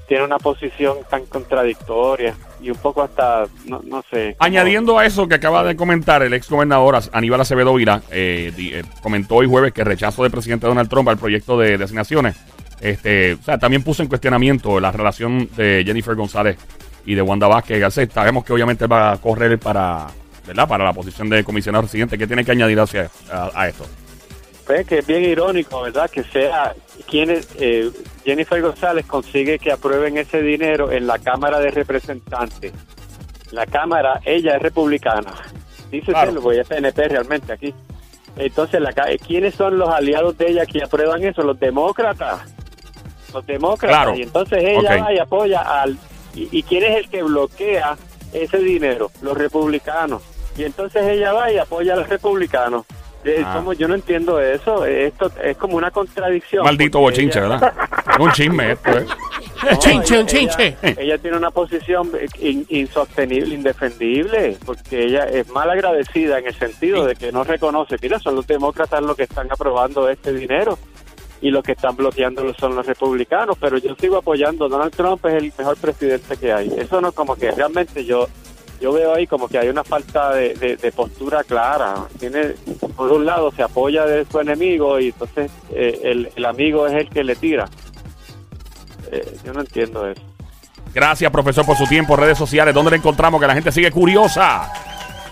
tiene 0.07 0.25
una 0.25 0.37
posición 0.37 0.97
tan 1.09 1.25
contradictoria 1.25 2.35
y 2.61 2.69
un 2.69 2.77
poco 2.77 3.01
hasta 3.03 3.45
no, 3.65 3.81
no 3.83 4.03
sé 4.09 4.35
Añadiendo 4.39 4.97
a 4.99 5.05
eso 5.05 5.27
que 5.27 5.35
acaba 5.35 5.63
de 5.63 5.75
comentar 5.75 6.21
el 6.23 6.33
ex 6.33 6.49
gobernador 6.49 6.99
Aníbal 7.11 7.41
Acevedo 7.41 7.73
Vila, 7.73 8.01
eh, 8.11 8.51
eh, 8.57 8.83
comentó 9.01 9.35
hoy 9.35 9.47
jueves 9.47 9.73
que 9.73 9.83
rechazo 9.83 10.23
del 10.23 10.31
presidente 10.31 10.67
Donald 10.67 10.89
Trump 10.89 11.09
al 11.09 11.17
proyecto 11.17 11.57
de 11.57 11.77
designaciones. 11.77 12.35
Este, 12.81 13.35
o 13.35 13.41
sea, 13.43 13.57
también 13.57 13.83
puso 13.83 14.03
en 14.03 14.09
cuestionamiento 14.09 14.79
la 14.79 14.91
relación 14.91 15.49
de 15.55 15.83
Jennifer 15.85 16.15
González 16.15 16.57
y 17.05 17.15
de 17.15 17.21
Wanda 17.21 17.47
Vázquez 17.47 17.79
Garcés. 17.79 18.09
Sabemos 18.13 18.43
que 18.43 18.51
obviamente 18.51 18.87
va 18.87 19.13
a 19.13 19.17
correr 19.17 19.57
para, 19.57 20.07
¿verdad? 20.45 20.67
para 20.67 20.83
la 20.83 20.91
posición 20.91 21.29
de 21.29 21.45
comisionado 21.45 21.83
residente. 21.83 22.17
¿Qué 22.17 22.27
tiene 22.27 22.43
que 22.43 22.51
añadir 22.51 22.79
hacia, 22.79 23.09
a 23.31 23.67
esto? 23.69 23.85
Pues 24.65 24.87
que 24.87 24.99
es 24.99 25.07
bien 25.07 25.23
irónico, 25.23 25.81
¿verdad? 25.81 26.09
Que 26.09 26.23
sea 26.23 26.73
quienes 27.09 27.49
eh, 27.59 27.91
Jennifer 28.23 28.61
González 28.61 29.05
consigue 29.05 29.59
que 29.59 29.71
aprueben 29.71 30.17
ese 30.17 30.41
dinero 30.41 30.91
en 30.91 31.05
la 31.05 31.19
Cámara 31.19 31.59
de 31.59 31.71
Representantes. 31.71 32.71
La 33.51 33.65
Cámara, 33.65 34.21
ella 34.25 34.55
es 34.55 34.61
republicana. 34.61 35.33
Dice 35.91 36.11
Claro. 36.11 36.41
voy 36.41 36.59
a 36.59 36.63
PNP 36.63 37.09
realmente 37.09 37.51
aquí. 37.53 37.73
Entonces, 38.35 38.81
la, 38.81 38.93
¿quiénes 39.27 39.53
son 39.53 39.77
los 39.77 39.89
aliados 39.89 40.37
de 40.37 40.49
ella 40.49 40.65
que 40.65 40.81
aprueban 40.83 41.23
eso? 41.23 41.43
Los 41.43 41.59
demócratas. 41.59 42.41
Los 43.31 43.45
demócratas. 43.45 43.97
Claro. 43.97 44.17
Y 44.17 44.23
entonces 44.23 44.59
ella 44.63 45.03
va 45.03 45.13
y 45.13 45.19
apoya 45.19 45.61
al... 45.61 45.97
Y, 46.33 46.49
¿Y 46.51 46.63
quién 46.63 46.83
es 46.83 46.97
el 46.97 47.09
que 47.09 47.21
bloquea 47.21 47.95
ese 48.31 48.57
dinero? 48.57 49.11
Los 49.21 49.37
republicanos. 49.37 50.23
Y 50.57 50.63
entonces 50.63 51.03
ella 51.03 51.33
va 51.33 51.51
y 51.51 51.57
apoya 51.57 51.93
a 51.93 51.97
los 51.97 52.09
republicanos. 52.09 52.85
Eh, 53.25 53.41
Ah. 53.45 53.53
somos- 53.55 53.77
yo 53.77 53.87
no 53.87 53.95
entiendo 53.95 54.39
eso. 54.39 54.85
Esto 54.85 55.31
es 55.41 55.55
como 55.57 55.77
una 55.77 55.91
contradicción. 55.91 56.63
Maldito 56.63 56.99
bochinche, 56.99 57.39
ella- 57.39 57.47
¿verdad? 57.49 57.73
Un 58.19 58.31
chisme 58.33 58.71
esto, 58.73 58.91
¿eh? 58.97 59.05
No, 59.71 59.79
Chinche, 59.79 60.13
un 60.19 60.19
ella- 60.21 60.25
chinche. 60.27 60.77
Ella, 60.81 60.95
ella 61.01 61.17
tiene 61.19 61.37
una 61.37 61.49
posición 61.51 62.11
in- 62.39 62.65
insostenible, 62.69 63.55
indefendible, 63.55 64.57
porque 64.65 65.05
ella 65.05 65.23
es 65.25 65.47
mal 65.49 65.69
agradecida 65.69 66.37
en 66.39 66.47
el 66.47 66.53
sentido 66.53 67.05
de 67.05 67.15
que 67.15 67.31
no 67.31 67.43
reconoce, 67.45 67.95
mira, 68.01 68.19
son 68.19 68.35
los 68.35 68.45
demócratas 68.45 69.01
los 69.01 69.15
que 69.15 69.23
están 69.23 69.47
aprobando 69.51 70.09
este 70.09 70.33
dinero 70.33 70.77
y 71.41 71.49
los 71.49 71.63
que 71.63 71.73
están 71.73 71.95
bloqueándolo 71.95 72.53
son 72.55 72.75
los 72.75 72.85
republicanos, 72.85 73.57
pero 73.59 73.77
yo 73.77 73.95
sigo 73.99 74.17
apoyando, 74.17 74.67
Donald 74.67 74.93
Trump 74.93 75.25
es 75.27 75.33
el 75.35 75.53
mejor 75.57 75.77
presidente 75.77 76.35
que 76.35 76.51
hay. 76.51 76.69
Eso 76.77 76.99
no 76.99 77.13
como 77.13 77.35
que 77.35 77.51
realmente 77.51 78.03
yo 78.03 78.27
yo 78.81 78.91
veo 78.91 79.13
ahí 79.13 79.27
como 79.27 79.47
que 79.47 79.57
hay 79.57 79.69
una 79.69 79.85
falta 79.85 80.33
de, 80.33 80.55
de- 80.55 80.75
de 80.75 80.91
postura 80.91 81.41
clara. 81.45 81.93
Tiene 82.19 82.53
por 82.95 83.11
un 83.11 83.25
lado 83.25 83.51
se 83.51 83.63
apoya 83.63 84.05
de 84.05 84.25
su 84.25 84.39
enemigo 84.39 84.99
y 84.99 85.07
entonces 85.07 85.51
eh, 85.71 85.99
el, 86.03 86.29
el 86.35 86.45
amigo 86.45 86.87
es 86.87 86.93
el 86.93 87.09
que 87.09 87.23
le 87.23 87.35
tira. 87.35 87.67
Eh, 89.11 89.37
yo 89.45 89.53
no 89.53 89.61
entiendo 89.61 90.07
eso. 90.09 90.21
Gracias, 90.93 91.31
profesor, 91.31 91.65
por 91.65 91.75
su 91.77 91.85
tiempo. 91.87 92.15
Redes 92.15 92.37
sociales, 92.37 92.73
¿dónde 92.73 92.91
le 92.91 92.97
encontramos? 92.97 93.41
Que 93.41 93.47
la 93.47 93.53
gente 93.55 93.71
sigue 93.71 93.91
curiosa. 93.91 94.71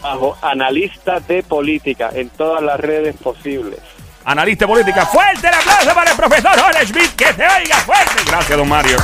bajo 0.01 0.35
analista 0.41 1.19
de 1.19 1.43
política 1.43 2.09
en 2.13 2.29
todas 2.29 2.63
las 2.63 2.79
redes 2.79 3.15
posibles. 3.17 3.79
Analista 4.25 4.65
de 4.65 4.69
política. 4.71 5.05
Fuerte 5.05 5.47
el 5.47 5.53
aplauso 5.53 5.93
para 5.95 6.11
el 6.11 6.17
profesor 6.17 6.51
Jorge 6.59 6.85
Schmidt. 6.87 7.15
Que 7.15 7.25
se 7.33 7.43
oiga 7.43 7.75
fuerte. 7.77 8.23
Gracias, 8.27 8.57
don 8.57 8.67
Mario. 8.69 8.97